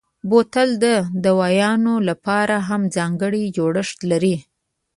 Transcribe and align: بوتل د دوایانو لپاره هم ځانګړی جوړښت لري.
بوتل 0.29 0.69
د 0.83 0.85
دوایانو 1.25 1.93
لپاره 2.09 2.55
هم 2.67 2.81
ځانګړی 2.95 3.43
جوړښت 3.57 3.99
لري. 4.11 4.35